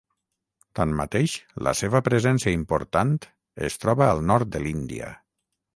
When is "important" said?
2.61-3.15